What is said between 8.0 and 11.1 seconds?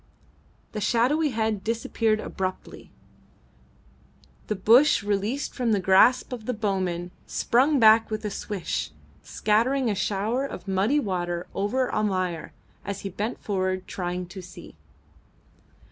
with a swish, scattering a shower of muddy